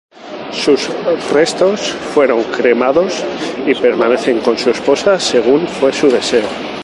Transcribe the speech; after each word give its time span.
Sus 0.51 0.89
restos 1.31 1.79
fueron 1.91 2.41
cremados 2.45 3.23
y 3.67 3.75
permanecen 3.75 4.39
con 4.39 4.57
su 4.57 4.71
esposa 4.71 5.19
según 5.19 5.67
fue 5.67 5.93
su 5.93 6.09
deseo. 6.09 6.41